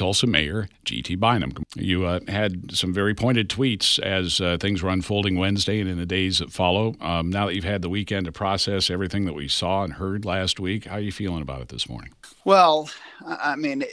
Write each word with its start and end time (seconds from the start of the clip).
Tulsa 0.00 0.26
Mayor 0.26 0.66
G.T. 0.86 1.16
Bynum. 1.16 1.52
You 1.76 2.06
uh, 2.06 2.20
had 2.26 2.74
some 2.74 2.94
very 2.94 3.14
pointed 3.14 3.50
tweets 3.50 3.98
as 3.98 4.40
uh, 4.40 4.56
things 4.58 4.82
were 4.82 4.88
unfolding 4.88 5.36
Wednesday 5.36 5.78
and 5.78 5.90
in 5.90 5.98
the 5.98 6.06
days 6.06 6.38
that 6.38 6.50
follow. 6.50 6.96
Um, 7.02 7.28
now 7.28 7.44
that 7.44 7.54
you've 7.54 7.64
had 7.64 7.82
the 7.82 7.90
weekend 7.90 8.24
to 8.24 8.32
process 8.32 8.88
everything 8.88 9.26
that 9.26 9.34
we 9.34 9.46
saw 9.46 9.84
and 9.84 9.92
heard 9.92 10.24
last 10.24 10.58
week, 10.58 10.86
how 10.86 10.96
are 10.96 11.00
you 11.00 11.12
feeling 11.12 11.42
about 11.42 11.60
it 11.60 11.68
this 11.68 11.86
morning? 11.86 12.14
Well, 12.46 12.88
I 13.26 13.56
mean, 13.56 13.84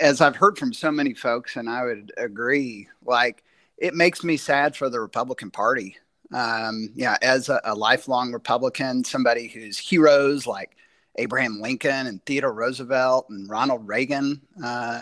as 0.00 0.20
I've 0.20 0.34
heard 0.34 0.58
from 0.58 0.72
so 0.72 0.90
many 0.90 1.14
folks, 1.14 1.54
and 1.54 1.70
I 1.70 1.84
would 1.84 2.10
agree, 2.16 2.88
like 3.04 3.44
it 3.78 3.94
makes 3.94 4.24
me 4.24 4.36
sad 4.36 4.74
for 4.74 4.90
the 4.90 4.98
Republican 4.98 5.52
Party. 5.52 5.96
Um, 6.32 6.90
yeah, 6.96 7.18
as 7.22 7.48
a, 7.48 7.60
a 7.62 7.76
lifelong 7.76 8.32
Republican, 8.32 9.04
somebody 9.04 9.46
whose 9.46 9.78
heroes 9.78 10.44
like 10.44 10.76
Abraham 11.16 11.60
Lincoln 11.60 12.06
and 12.06 12.24
Theodore 12.24 12.52
Roosevelt 12.52 13.26
and 13.30 13.48
Ronald 13.48 13.86
Reagan 13.86 14.40
uh, 14.62 15.00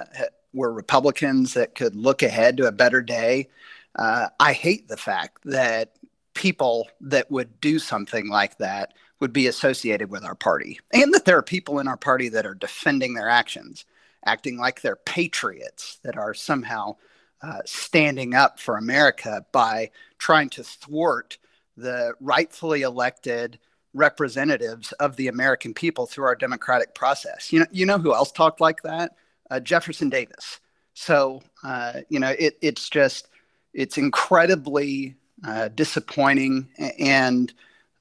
were 0.53 0.73
Republicans 0.73 1.55
that 1.55 1.75
could 1.75 1.97
look 1.97 2.23
ahead 2.23 2.57
to 2.59 2.67
a 2.67 2.73
better 2.73 3.03
day. 3.03 3.49
Uh, 3.97 4.29
I 4.39 4.53
hate 4.53 4.89
the 4.89 4.97
fact 4.97 5.39
that 5.45 5.95
people 6.35 6.89
that 7.01 7.31
would 7.31 7.61
do 7.61 7.79
something 7.79 8.29
like 8.29 8.59
that 8.59 8.95
would 9.21 9.33
be 9.33 9.47
associated 9.47 10.11
with 10.11 10.25
our 10.25 10.35
party, 10.35 10.81
and 10.93 11.15
that 11.15 11.25
there 11.25 11.39
are 11.39 11.43
people 11.43 11.79
in 11.79 11.87
our 11.87 11.97
party 11.97 12.29
that 12.31 12.47
are 12.47 12.55
defending 12.55 13.15
their 13.15 13.29
actions, 13.29 13.85
acting 14.27 14.59
like 14.59 14.81
they're 14.81 14.97
patriots 14.97 15.99
that 16.03 16.17
are 16.17 16.35
somehow 16.35 16.97
uh, 17.43 17.61
standing 17.65 18.35
up 18.35 18.59
for 18.59 18.77
America 18.77 19.45
by 19.53 19.91
trying 20.19 20.49
to 20.49 20.65
thwart 20.65 21.39
the 21.77 22.15
rightfully 22.21 22.83
elected 22.83 23.59
representatives 23.95 24.93
of 24.93 25.17
the 25.17 25.29
American 25.29 25.75
people 25.75 26.07
through 26.07 26.25
our 26.25 26.35
democratic 26.35 26.95
process. 26.95 27.53
You 27.53 27.61
know, 27.61 27.67
you 27.71 27.87
know 27.87 27.99
who 27.99 28.15
else 28.15 28.33
talked 28.33 28.61
like 28.61 28.83
that? 28.83 29.17
Uh, 29.51 29.61
Jefferson 29.61 30.09
Davis. 30.09 30.61
So 30.95 31.43
uh, 31.65 32.01
you 32.09 32.21
know, 32.21 32.35
it, 32.39 32.59
it's 32.61 32.89
just 32.89 33.29
it's 33.73 33.99
incredibly 33.99 35.17
uh, 35.47 35.69
disappointing, 35.69 36.69
and 36.99 37.53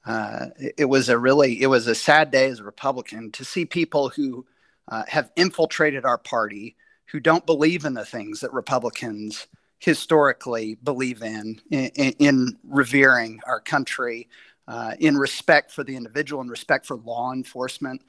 uh, 0.06 0.46
it 0.76 0.86
was 0.86 1.08
a 1.08 1.18
really 1.18 1.60
it 1.62 1.66
was 1.66 1.86
a 1.86 1.94
sad 1.94 2.30
day 2.30 2.48
as 2.48 2.60
a 2.60 2.64
Republican 2.64 3.30
to 3.32 3.44
see 3.44 3.64
people 3.64 4.08
who 4.08 4.46
uh, 4.88 5.04
have 5.08 5.30
infiltrated 5.36 6.04
our 6.04 6.18
party, 6.18 6.76
who 7.06 7.20
don't 7.20 7.46
believe 7.46 7.84
in 7.84 7.94
the 7.94 8.04
things 8.04 8.40
that 8.40 8.52
Republicans 8.52 9.46
historically 9.78 10.76
believe 10.76 11.22
in, 11.22 11.60
in, 11.70 12.12
in 12.18 12.58
revering 12.62 13.40
our 13.46 13.60
country, 13.60 14.28
uh, 14.68 14.94
in 15.00 15.16
respect 15.16 15.70
for 15.70 15.84
the 15.84 15.96
individual 15.96 16.40
and 16.40 16.50
respect 16.50 16.86
for 16.86 16.96
law 16.96 17.32
enforcement 17.32 18.02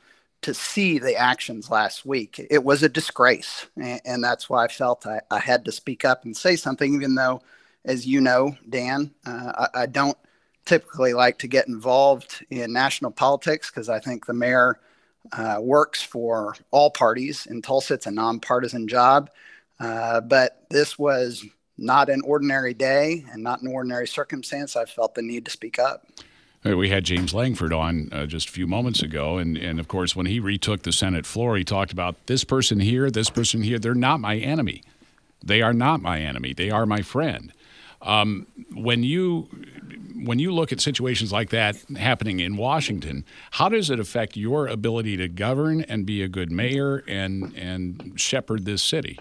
to 0.44 0.54
see 0.54 1.00
the 1.00 1.16
actions 1.16 1.70
last 1.70 2.06
week. 2.06 2.46
It 2.50 2.64
was 2.64 2.84
a 2.84 2.90
disgrace. 2.90 3.66
And, 3.78 4.02
and 4.06 4.24
that's 4.24 4.50
why 4.50 4.66
I 4.66 4.68
felt 4.68 5.08
I, 5.08 5.22
I, 5.32 5.40
had 5.40 5.66
to 5.66 5.72
speak 5.72 6.06
up 6.06 6.26
and 6.26 6.36
say 6.36 6.56
something, 6.56 6.94
even 6.94 7.16
though, 7.16 7.42
as 7.86 8.06
you 8.06 8.22
know, 8.22 8.56
Dan, 8.70 9.14
uh, 9.26 9.68
I, 9.74 9.82
I, 9.82 9.86
don't 9.86 10.18
typically 10.66 11.14
like 11.14 11.40
to 11.40 11.48
get 11.48 11.68
involved 11.68 12.46
in 12.50 12.74
national 12.74 13.12
politics 13.12 13.70
because 13.70 13.90
I 13.90 14.00
think 14.00 14.26
the 14.26 14.34
mayor 14.34 14.80
uh, 15.32 15.58
works 15.62 16.02
for 16.02 16.56
all 16.72 16.92
parties 16.92 17.46
in 17.46 17.62
Tulsa. 17.62 17.96
It's 17.96 18.06
a 18.06 18.12
nonpartisan 18.12 18.88
job. 18.88 19.30
Uh, 19.80 20.22
but 20.22 20.66
this 20.70 21.00
was 21.00 21.46
not 21.78 22.10
an 22.10 22.22
ordinary 22.26 22.74
day 22.74 23.26
and 23.32 23.42
not 23.42 23.62
an 23.62 23.70
ordinary 23.70 24.08
circumstance. 24.08 24.76
I 24.76 24.86
felt 24.86 25.16
the 25.16 25.22
need 25.22 25.46
to 25.46 25.52
speak 25.52 25.80
up. 25.80 26.06
We 26.64 26.90
had 26.90 27.04
James 27.04 27.34
Lankford 27.34 27.74
on 27.74 28.10
uh, 28.14 28.26
just 28.26 28.48
a 28.48 28.52
few 28.52 28.68
moments 28.68 29.02
ago, 29.02 29.38
and, 29.38 29.58
and 29.58 29.82
of 29.82 29.90
course, 29.90 30.16
when 30.16 30.28
he 30.28 30.40
retook 30.40 30.84
the 30.84 30.94
Senate 30.94 31.26
floor, 31.26 31.58
he 31.58 31.66
talked 31.66 31.92
about 31.92 32.16
this 32.28 32.46
person 32.46 32.80
here, 32.80 33.12
this 33.12 33.30
person 33.30 33.64
here. 33.64 33.80
They're 33.80 33.94
not 33.94 34.22
my 34.22 34.38
enemy. 34.38 34.82
They 35.44 35.62
are 35.62 35.74
not 35.74 36.02
my 36.02 36.22
enemy. 36.22 36.54
They 36.54 36.72
are 36.72 36.86
my 36.86 37.02
friend. 37.02 37.52
Um, 38.02 38.48
when 38.74 39.04
you 39.04 39.50
when 40.26 40.40
you 40.40 40.54
look 40.54 40.72
at 40.72 40.80
situations 40.80 41.34
like 41.34 41.50
that 41.50 41.76
happening 41.98 42.40
in 42.40 42.56
Washington, 42.56 43.26
how 43.52 43.68
does 43.68 43.90
it 43.90 44.00
affect 44.00 44.38
your 44.38 44.68
ability 44.68 45.18
to 45.18 45.28
govern 45.28 45.82
and 45.82 46.06
be 46.06 46.24
a 46.24 46.30
good 46.30 46.52
mayor 46.52 47.04
and 47.08 47.54
and 47.58 48.14
shepherd 48.16 48.64
this 48.64 48.82
city? 48.82 49.20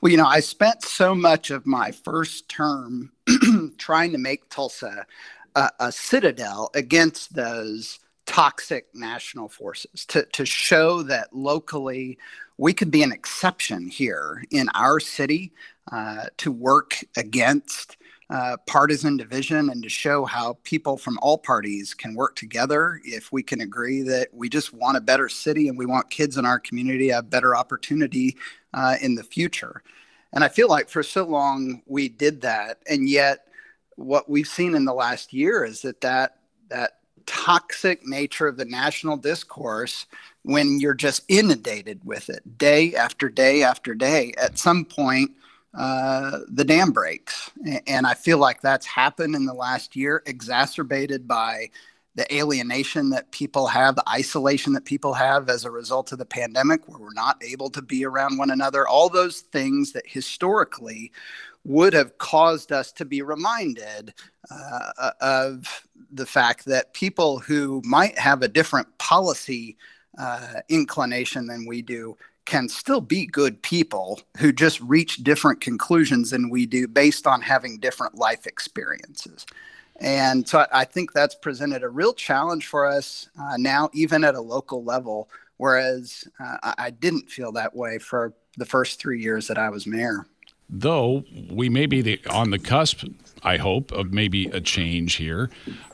Well, 0.00 0.10
you 0.10 0.18
know, 0.18 0.26
I 0.26 0.40
spent 0.40 0.82
so 0.82 1.14
much 1.14 1.50
of 1.50 1.66
my 1.66 1.92
first 1.92 2.48
term 2.48 3.12
trying 3.78 4.12
to 4.12 4.18
make 4.18 4.48
Tulsa 4.48 5.06
a, 5.56 5.70
a 5.80 5.92
citadel 5.92 6.70
against 6.74 7.34
those 7.34 7.98
toxic 8.26 8.86
national 8.94 9.48
forces 9.48 10.04
to, 10.04 10.24
to 10.26 10.44
show 10.44 11.02
that 11.02 11.34
locally 11.34 12.18
we 12.58 12.72
could 12.72 12.90
be 12.90 13.02
an 13.02 13.12
exception 13.12 13.88
here 13.88 14.42
in 14.50 14.68
our 14.74 15.00
city 15.00 15.52
uh, 15.92 16.24
to 16.36 16.50
work 16.50 17.04
against 17.16 17.96
uh, 18.28 18.56
partisan 18.66 19.16
division 19.16 19.70
and 19.70 19.82
to 19.84 19.88
show 19.88 20.24
how 20.24 20.58
people 20.64 20.96
from 20.96 21.16
all 21.22 21.38
parties 21.38 21.94
can 21.94 22.14
work 22.14 22.34
together 22.34 23.00
if 23.04 23.30
we 23.30 23.42
can 23.42 23.60
agree 23.60 24.02
that 24.02 24.28
we 24.32 24.48
just 24.48 24.74
want 24.74 24.96
a 24.96 25.00
better 25.00 25.28
city 25.28 25.68
and 25.68 25.78
we 25.78 25.86
want 25.86 26.10
kids 26.10 26.36
in 26.36 26.44
our 26.44 26.58
community 26.58 27.08
to 27.08 27.14
have 27.14 27.30
better 27.30 27.54
opportunity 27.54 28.36
uh, 28.74 28.96
in 29.00 29.14
the 29.14 29.22
future. 29.22 29.82
And 30.32 30.42
I 30.42 30.48
feel 30.48 30.68
like 30.68 30.88
for 30.88 31.04
so 31.04 31.24
long 31.24 31.82
we 31.86 32.08
did 32.08 32.40
that, 32.40 32.78
and 32.88 33.08
yet 33.08 33.45
what 33.96 34.28
we've 34.28 34.46
seen 34.46 34.74
in 34.74 34.84
the 34.84 34.94
last 34.94 35.32
year 35.32 35.64
is 35.64 35.82
that 35.82 36.00
that 36.00 36.38
that 36.68 36.92
toxic 37.26 38.06
nature 38.06 38.46
of 38.46 38.56
the 38.56 38.64
national 38.64 39.16
discourse 39.16 40.06
when 40.42 40.78
you're 40.78 40.94
just 40.94 41.22
inundated 41.28 42.00
with 42.04 42.30
it 42.30 42.56
day 42.56 42.94
after 42.94 43.28
day 43.28 43.62
after 43.62 43.94
day 43.94 44.32
at 44.38 44.58
some 44.58 44.84
point 44.84 45.32
uh, 45.74 46.38
the 46.48 46.64
dam 46.64 46.90
breaks. 46.90 47.50
And 47.86 48.06
i 48.06 48.14
feel 48.14 48.38
like 48.38 48.60
that's 48.60 48.86
happened 48.86 49.34
in 49.34 49.44
the 49.44 49.54
last 49.54 49.96
year 49.96 50.22
exacerbated 50.26 51.26
by 51.26 51.70
the 52.14 52.34
alienation 52.34 53.10
that 53.10 53.30
people 53.30 53.66
have 53.66 53.94
the 53.94 54.08
isolation 54.08 54.72
that 54.72 54.86
people 54.86 55.12
have 55.12 55.50
as 55.50 55.64
a 55.64 55.70
result 55.70 56.12
of 56.12 56.18
the 56.18 56.24
pandemic 56.24 56.88
where 56.88 56.98
we're 56.98 57.12
not 57.12 57.42
able 57.44 57.68
to 57.70 57.82
be 57.82 58.06
around 58.06 58.38
one 58.38 58.50
another 58.50 58.88
all 58.88 59.10
those 59.10 59.40
things 59.40 59.92
that 59.92 60.04
historically 60.06 61.12
would 61.66 61.92
have 61.92 62.16
caused 62.18 62.70
us 62.70 62.92
to 62.92 63.04
be 63.04 63.22
reminded 63.22 64.14
uh, 64.50 65.10
of 65.20 65.86
the 66.12 66.24
fact 66.24 66.64
that 66.64 66.94
people 66.94 67.40
who 67.40 67.82
might 67.84 68.16
have 68.16 68.42
a 68.42 68.48
different 68.48 68.86
policy 68.98 69.76
uh, 70.16 70.60
inclination 70.68 71.46
than 71.46 71.66
we 71.66 71.82
do 71.82 72.16
can 72.44 72.68
still 72.68 73.00
be 73.00 73.26
good 73.26 73.60
people 73.62 74.20
who 74.38 74.52
just 74.52 74.80
reach 74.80 75.24
different 75.24 75.60
conclusions 75.60 76.30
than 76.30 76.48
we 76.48 76.64
do 76.66 76.86
based 76.86 77.26
on 77.26 77.42
having 77.42 77.78
different 77.78 78.14
life 78.14 78.46
experiences. 78.46 79.44
And 79.98 80.46
so 80.48 80.66
I 80.72 80.84
think 80.84 81.12
that's 81.12 81.34
presented 81.34 81.82
a 81.82 81.88
real 81.88 82.14
challenge 82.14 82.68
for 82.68 82.86
us 82.86 83.28
uh, 83.40 83.56
now, 83.58 83.90
even 83.92 84.22
at 84.22 84.36
a 84.36 84.40
local 84.40 84.84
level, 84.84 85.28
whereas 85.56 86.28
uh, 86.38 86.74
I 86.78 86.90
didn't 86.90 87.28
feel 87.28 87.50
that 87.52 87.74
way 87.74 87.98
for 87.98 88.34
the 88.56 88.66
first 88.66 89.00
three 89.00 89.20
years 89.20 89.48
that 89.48 89.58
I 89.58 89.68
was 89.68 89.86
mayor 89.86 90.26
though 90.68 91.24
we 91.50 91.68
may 91.68 91.86
be 91.86 92.02
the, 92.02 92.20
on 92.30 92.50
the 92.50 92.58
cusp, 92.58 93.04
I 93.42 93.56
hope, 93.58 93.92
of 93.92 94.12
maybe 94.12 94.46
a 94.46 94.60
change 94.60 95.14
here. 95.14 95.50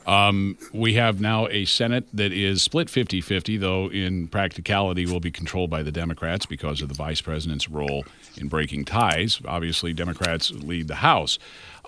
Um, 0.07 0.57
we 0.73 0.95
have 0.95 1.21
now 1.21 1.47
a 1.47 1.65
Senate 1.65 2.05
that 2.13 2.31
is 2.31 2.61
split 2.61 2.89
50 2.89 3.21
50, 3.21 3.57
though 3.57 3.91
in 3.91 4.27
practicality 4.27 5.05
will 5.05 5.19
be 5.19 5.31
controlled 5.31 5.69
by 5.69 5.83
the 5.83 5.91
Democrats 5.91 6.45
because 6.45 6.81
of 6.81 6.89
the 6.89 6.95
vice 6.95 7.21
president's 7.21 7.69
role 7.69 8.05
in 8.37 8.47
breaking 8.47 8.85
ties. 8.85 9.39
Obviously, 9.45 9.93
Democrats 9.93 10.51
lead 10.51 10.87
the 10.87 10.95
House. 10.95 11.37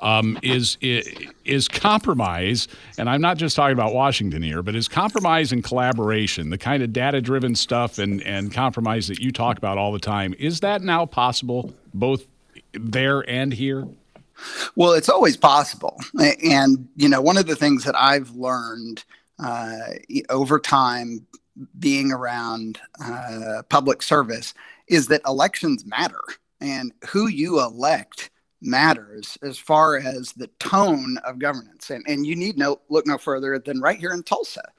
Um, 0.02 0.38
is, 0.44 0.78
is 0.82 1.70
compromise, 1.70 2.68
and 2.98 3.10
I'm 3.10 3.22
not 3.22 3.38
just 3.38 3.56
talking 3.56 3.72
about 3.72 3.94
Washington 3.94 4.44
here, 4.44 4.62
but 4.62 4.76
is 4.76 4.90
compromise 4.90 5.54
and 5.54 5.64
collaboration, 5.64 6.50
the 6.50 6.58
kind 6.58 6.84
of 6.84 6.92
data 6.92 7.22
driven 7.22 7.56
stuff 7.56 7.98
and, 7.98 8.22
and 8.24 8.54
compromise 8.54 9.08
that 9.08 9.20
you 9.20 9.32
talk 9.32 9.58
about 9.58 9.78
all 9.78 9.94
the 9.94 10.00
time, 10.00 10.36
is 10.38 10.60
that 10.60 10.82
now 10.82 11.06
possible 11.06 11.74
both 11.94 12.26
there 12.80 13.22
and 13.30 13.54
here? 13.54 13.88
Well, 14.76 14.94
it's 14.94 15.10
always 15.10 15.38
possible. 15.38 15.98
And, 16.44 16.88
you 16.96 17.08
know, 17.08 17.22
one 17.22 17.38
of 17.38 17.48
the 17.48 17.56
things 17.56 17.84
that 17.86 17.96
I've 17.96 18.32
learned 18.32 19.04
uh, 19.40 19.78
over 20.30 20.60
time 20.60 21.26
being 21.80 22.12
around 22.12 22.80
uh, 23.04 23.64
public 23.70 24.02
service 24.02 24.54
is 24.88 25.08
that 25.08 25.22
elections 25.26 25.86
matter. 25.86 26.22
And 26.62 26.94
who 27.10 27.28
you 27.28 27.62
elect 27.62 28.30
matters 28.62 29.38
as 29.44 29.58
far 29.58 29.98
as 29.98 30.34
the 30.34 30.48
tone 30.60 31.18
of 31.26 31.40
governance. 31.40 31.90
And, 31.90 32.04
and 32.08 32.26
you 32.26 32.36
need 32.36 32.58
no 32.58 32.82
look 32.90 33.06
no 33.06 33.18
further 33.18 33.60
than 33.60 33.80
right 33.80 34.00
here 34.00 34.12
in 34.12 34.24
Tulsa. 34.24 34.64
I 34.68 34.72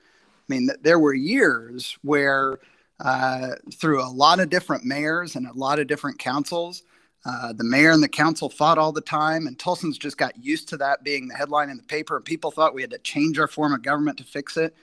mean, 0.48 0.68
there 0.82 0.98
were 0.98 1.14
years 1.14 1.96
where 2.02 2.58
uh, 3.00 3.50
through 3.74 4.02
a 4.02 4.08
lot 4.08 4.40
of 4.40 4.50
different 4.50 4.84
mayors 4.84 5.36
and 5.36 5.46
a 5.46 5.52
lot 5.52 5.78
of 5.78 5.86
different 5.86 6.18
councils, 6.18 6.82
uh, 7.26 7.52
the 7.52 7.64
mayor 7.64 7.90
and 7.90 8.02
the 8.02 8.08
council 8.08 8.48
fought 8.48 8.78
all 8.78 8.92
the 8.92 9.00
time, 9.00 9.46
and 9.46 9.58
Tulsans 9.58 9.98
just 9.98 10.16
got 10.16 10.44
used 10.44 10.68
to 10.68 10.76
that 10.76 11.02
being 11.02 11.26
the 11.26 11.34
headline 11.34 11.70
in 11.70 11.76
the 11.76 11.82
paper, 11.82 12.16
and 12.16 12.24
people 12.24 12.52
thought 12.52 12.74
we 12.74 12.82
had 12.82 12.90
to 12.92 12.98
change 12.98 13.38
our 13.38 13.48
form 13.48 13.74
of 13.74 13.82
government 13.82 14.18
to 14.18 14.24
fix 14.24 14.56
it. 14.56 14.76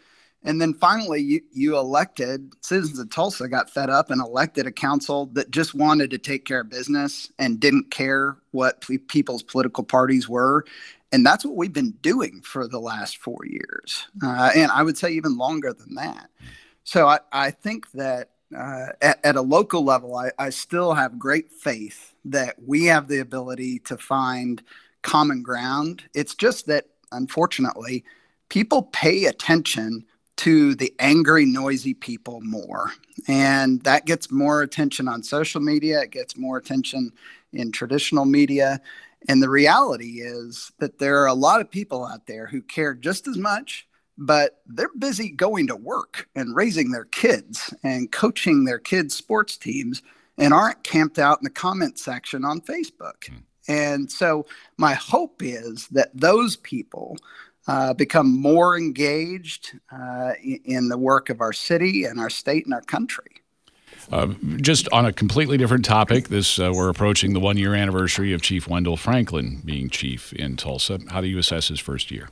And 0.44 0.60
then 0.62 0.74
finally, 0.74 1.22
you, 1.22 1.42
you 1.54 1.78
elected, 1.78 2.52
citizens 2.62 3.00
of 3.00 3.10
Tulsa 3.10 3.48
got 3.48 3.70
fed 3.70 3.90
up 3.90 4.12
and 4.12 4.20
elected 4.22 4.68
a 4.68 4.74
council 4.74 5.28
that 5.28 5.52
just 5.52 5.74
wanted 5.74 6.12
to 6.12 6.18
take 6.18 6.44
care 6.44 6.60
of 6.60 6.70
business 6.70 7.32
and 7.40 7.62
didn't 7.62 7.92
care 7.92 8.36
what 8.52 8.84
people's 9.08 9.44
political 9.44 9.86
parties 9.86 10.28
were. 10.28 10.66
And 11.14 11.26
that's 11.26 11.46
what 11.46 11.56
we've 11.56 11.72
been 11.72 11.92
doing 12.02 12.42
for 12.42 12.68
the 12.68 12.80
last 12.80 13.18
four 13.18 13.40
years. 13.46 14.06
Uh, 14.22 14.52
and 14.54 14.70
I 14.70 14.84
would 14.84 14.98
say 14.98 15.12
even 15.12 15.38
longer 15.38 15.72
than 15.72 15.96
that. 15.96 16.30
So 16.84 17.08
I, 17.08 17.20
I 17.32 17.52
think 17.52 17.92
that 17.92 18.32
uh, 18.56 18.88
at, 19.02 19.20
at, 19.24 19.36
a 19.36 19.42
local 19.42 19.84
level, 19.84 20.16
I, 20.16 20.32
I 20.38 20.50
still 20.50 20.94
have 20.94 21.20
great 21.20 21.52
faith 21.52 22.14
that 22.26 22.56
we 22.66 22.86
have 22.86 23.08
the 23.08 23.20
ability 23.20 23.80
to 23.80 23.98
find 23.98 24.62
common 25.02 25.44
ground. 25.44 26.04
It's 26.14 26.36
just 26.36 26.68
that, 26.68 26.86
unfortunately, 27.12 28.04
people 28.50 28.84
pay 28.84 29.26
attention 29.26 30.06
to 30.38 30.76
the 30.76 30.94
angry, 31.00 31.46
noisy 31.46 31.94
people 31.94 32.42
more. 32.42 32.92
And 33.28 33.82
that 33.84 34.06
gets 34.06 34.32
more 34.32 34.62
attention 34.62 35.08
on 35.08 35.24
social 35.24 35.62
media, 35.62 36.02
it 36.02 36.12
gets 36.12 36.38
more 36.38 36.58
attention 36.58 37.12
in 37.52 37.72
traditional 37.72 38.26
media. 38.26 38.82
And 39.30 39.42
the 39.42 39.50
reality 39.50 40.22
is 40.22 40.72
that 40.80 41.00
there 41.00 41.22
are 41.22 41.28
a 41.28 41.34
lot 41.34 41.62
of 41.62 41.72
people 41.72 42.06
out 42.06 42.26
there 42.26 42.48
who 42.48 42.62
care 42.62 42.94
just 42.94 43.28
as 43.28 43.38
much, 43.38 43.88
but 44.18 44.62
they're 44.68 44.90
busy 44.98 45.30
going 45.30 45.68
to 45.68 45.76
work 45.76 46.30
and 46.36 46.56
raising 46.56 46.92
their 46.92 47.06
kids 47.06 47.74
and 47.84 48.12
coaching 48.12 48.66
their 48.66 48.80
kids' 48.80 49.16
sports 49.16 49.58
teams 49.58 50.02
and 50.38 50.54
aren't 50.54 50.84
camped 50.84 51.20
out 51.20 51.40
in 51.40 51.44
the 51.44 51.50
comment 51.50 51.98
section 51.98 52.46
on 52.46 52.62
Facebook. 52.62 53.28
Hmm. 53.28 53.36
And 53.68 54.12
so, 54.12 54.46
my 54.78 54.94
hope 54.94 55.42
is 55.42 55.88
that 55.90 56.12
those 56.14 56.58
people 56.58 57.18
uh, 57.68 57.94
become 57.94 58.40
more 58.42 58.78
engaged 58.78 59.80
uh, 59.92 60.34
in 60.44 60.90
the 60.90 60.98
work 60.98 61.30
of 61.30 61.40
our 61.40 61.54
city 61.54 62.04
and 62.04 62.20
our 62.20 62.30
state 62.30 62.66
and 62.66 62.74
our 62.74 62.82
country. 62.82 63.42
Uh, 64.12 64.34
just 64.58 64.90
on 64.92 65.06
a 65.06 65.14
completely 65.14 65.58
different 65.58 65.86
topic, 65.86 66.28
this 66.28 66.60
uh, 66.60 66.72
we're 66.74 66.90
approaching 66.90 67.32
the 67.32 67.40
one-year 67.40 67.74
anniversary 67.74 68.34
of 68.34 68.42
Chief 68.42 68.68
Wendell 68.68 68.98
Franklin 68.98 69.62
being 69.64 69.90
chief 69.90 70.34
in 70.34 70.58
Tulsa. 70.58 71.00
How 71.10 71.22
do 71.22 71.28
you 71.28 71.38
assess 71.38 71.70
his 71.70 71.80
first 71.80 72.12
year? 72.12 72.28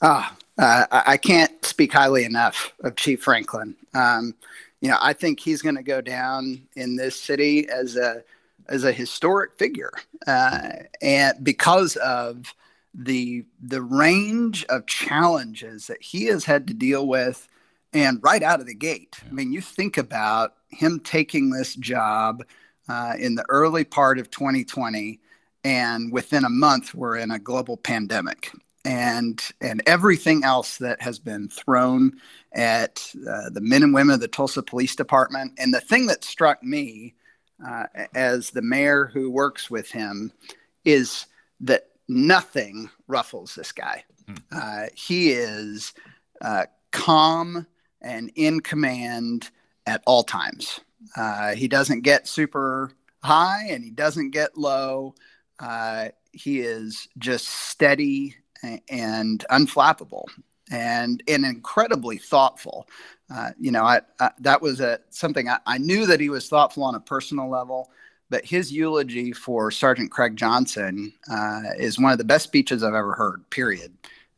Ah, 0.00 0.36
uh, 0.58 0.86
I 0.90 1.16
can't 1.16 1.64
speak 1.64 1.92
highly 1.92 2.24
enough 2.24 2.72
of 2.80 2.96
Chief 2.96 3.22
Franklin. 3.22 3.76
Um, 3.94 4.34
you 4.80 4.88
know, 4.88 4.98
I 5.00 5.12
think 5.12 5.40
he's 5.40 5.62
going 5.62 5.76
to 5.76 5.82
go 5.82 6.00
down 6.00 6.62
in 6.76 6.96
this 6.96 7.20
city 7.20 7.68
as 7.68 7.96
a 7.96 8.22
as 8.68 8.84
a 8.84 8.92
historic 8.92 9.56
figure, 9.58 9.92
uh, 10.26 10.70
and 11.00 11.44
because 11.44 11.96
of 11.96 12.54
the 12.94 13.44
the 13.62 13.82
range 13.82 14.64
of 14.66 14.86
challenges 14.86 15.86
that 15.86 16.02
he 16.02 16.26
has 16.26 16.44
had 16.44 16.66
to 16.68 16.74
deal 16.74 17.06
with 17.06 17.48
and 17.94 18.18
right 18.22 18.42
out 18.42 18.60
of 18.60 18.66
the 18.66 18.74
gate. 18.74 19.16
I 19.28 19.32
mean 19.32 19.52
you 19.52 19.60
think 19.60 19.96
about 19.96 20.54
him 20.68 21.00
taking 21.00 21.50
this 21.50 21.74
job 21.74 22.44
uh, 22.88 23.14
in 23.18 23.34
the 23.34 23.44
early 23.48 23.84
part 23.84 24.18
of 24.18 24.30
2020 24.30 25.20
and 25.64 26.12
within 26.12 26.44
a 26.44 26.50
month 26.50 26.94
we're 26.94 27.16
in 27.16 27.30
a 27.30 27.38
global 27.38 27.76
pandemic 27.76 28.50
and 28.84 29.40
and 29.60 29.82
everything 29.86 30.42
else 30.44 30.78
that 30.78 31.00
has 31.00 31.18
been 31.18 31.48
thrown 31.48 32.12
at 32.52 33.14
uh, 33.28 33.48
the 33.50 33.60
men 33.60 33.82
and 33.82 33.94
women 33.94 34.14
of 34.14 34.20
the 34.20 34.26
tulsa 34.26 34.62
police 34.62 34.96
department 34.96 35.52
and 35.58 35.72
the 35.72 35.80
thing 35.80 36.06
that 36.06 36.24
struck 36.24 36.62
me 36.64 37.14
uh, 37.66 37.84
as 38.14 38.50
the 38.50 38.62
mayor 38.62 39.10
who 39.12 39.30
works 39.30 39.70
with 39.70 39.90
him 39.90 40.32
is 40.84 41.26
that 41.60 41.88
nothing 42.08 42.90
ruffles 43.06 43.54
this 43.54 43.72
guy. 43.72 44.04
Hmm. 44.26 44.34
Uh, 44.50 44.86
he 44.94 45.30
is 45.30 45.92
uh, 46.40 46.66
calm 46.90 47.66
and 48.00 48.30
in 48.34 48.60
command 48.60 49.50
at 49.86 50.02
all 50.06 50.24
times. 50.24 50.80
Uh, 51.16 51.54
he 51.54 51.68
doesn't 51.68 52.02
get 52.02 52.28
super 52.28 52.92
high 53.22 53.66
and 53.70 53.84
he 53.84 53.90
doesn't 53.90 54.30
get 54.30 54.56
low. 54.58 55.14
Uh, 55.58 56.08
he 56.32 56.60
is 56.60 57.08
just 57.18 57.46
steady 57.46 58.36
and 58.88 59.44
unflappable 59.50 60.24
and, 60.70 61.22
and 61.28 61.44
incredibly 61.44 62.18
thoughtful. 62.18 62.88
Uh, 63.32 63.50
you 63.58 63.72
know, 63.72 63.82
I, 63.82 64.00
I, 64.20 64.30
that 64.40 64.62
was 64.62 64.80
a, 64.80 65.00
something 65.10 65.48
I, 65.48 65.58
I 65.66 65.78
knew 65.78 66.06
that 66.06 66.20
he 66.20 66.28
was 66.28 66.48
thoughtful 66.48 66.84
on 66.84 66.94
a 66.94 67.00
personal 67.00 67.48
level 67.48 67.90
but 68.32 68.46
his 68.46 68.72
eulogy 68.72 69.30
for 69.30 69.70
Sergeant 69.70 70.10
Craig 70.10 70.36
Johnson 70.36 71.12
uh, 71.30 71.60
is 71.76 71.98
one 71.98 72.12
of 72.12 72.18
the 72.18 72.24
best 72.24 72.44
speeches 72.44 72.82
I've 72.82 72.94
ever 72.94 73.12
heard. 73.12 73.48
Period. 73.50 73.92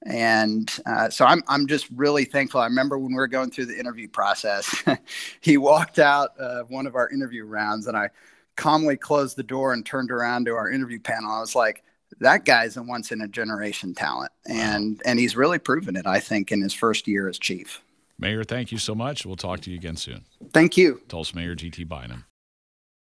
And 0.05 0.69
uh, 0.85 1.11
so 1.11 1.25
I'm 1.25 1.45
I'm 1.47 1.69
just 1.69 1.87
really 1.95 2.25
thankful. 2.25 2.61
I 2.61 2.67
remember 2.67 2.99
when 2.99 3.13
we 3.13 3.15
were 3.15 3.29
going 3.29 3.53
through 3.53 3.67
the 3.67 3.79
interview 3.79 4.09
process, 4.09 4.83
he 5.41 5.57
walked 5.59 6.01
out 6.01 6.37
of 6.39 6.71
one 6.71 6.89
of 6.89 6.97
our 6.97 7.09
interview 7.09 7.45
rounds, 7.45 7.87
and 7.87 7.97
I 7.97 8.11
calmly 8.57 8.97
closed 8.97 9.37
the 9.37 9.45
door 9.45 9.73
and 9.73 9.87
turned 9.87 10.11
around 10.11 10.47
to 10.47 10.55
our 10.57 10.69
interview 10.69 10.99
panel. 10.99 11.31
I 11.31 11.39
was 11.39 11.55
like, 11.55 11.85
"That 12.21 12.45
guy's 12.45 12.77
a 12.77 12.83
once 12.83 13.13
in 13.13 13.21
a 13.21 13.29
generation 13.29 13.95
talent, 13.95 14.33
and 14.47 15.01
and 15.05 15.19
he's 15.19 15.37
really 15.37 15.59
proven 15.59 15.97
it. 15.97 16.07
I 16.07 16.21
think 16.21 16.53
in 16.53 16.63
his 16.63 16.75
first 16.75 17.09
year 17.09 17.29
as 17.29 17.39
chief." 17.39 17.81
Mayor, 18.19 18.45
thank 18.45 18.71
you 18.71 18.79
so 18.79 18.95
much. 18.95 19.27
We'll 19.27 19.37
talk 19.37 19.61
to 19.63 19.71
you 19.71 19.77
again 19.77 19.97
soon. 19.97 20.25
Thank 20.53 20.77
you. 20.77 21.03
Tulsa 21.09 21.35
Mayor 21.35 21.55
G.T. 21.55 21.83
Bynum. 21.85 22.25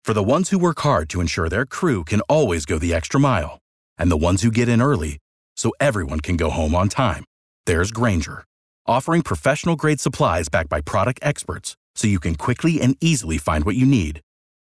For 0.04 0.14
the 0.14 0.22
ones 0.22 0.50
who 0.50 0.58
work 0.58 0.80
hard 0.80 1.08
to 1.10 1.20
ensure 1.20 1.48
their 1.48 1.66
crew 1.66 2.02
can 2.02 2.22
always 2.22 2.64
go 2.64 2.78
the 2.78 2.94
extra 2.94 3.20
mile, 3.20 3.58
and 3.98 4.10
the 4.10 4.16
ones 4.16 4.42
who 4.42 4.50
get 4.50 4.68
in 4.68 4.82
early 4.82 5.18
so 5.56 5.72
everyone 5.78 6.20
can 6.20 6.36
go 6.36 6.50
home 6.50 6.74
on 6.74 6.88
time, 6.88 7.24
there's 7.66 7.92
Grainger, 7.92 8.42
offering 8.86 9.22
professional 9.22 9.76
grade 9.76 10.00
supplies 10.00 10.48
backed 10.48 10.70
by 10.70 10.80
product 10.80 11.20
experts 11.22 11.76
so 11.94 12.08
you 12.08 12.18
can 12.18 12.34
quickly 12.34 12.80
and 12.80 12.96
easily 13.00 13.38
find 13.38 13.64
what 13.64 13.76
you 13.76 13.86
need. 13.86 14.20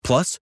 Plus, 0.04 0.38